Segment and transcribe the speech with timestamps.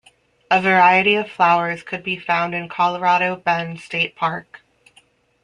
[0.49, 4.61] A variety of flowers could be found in Colorado Bend State Park.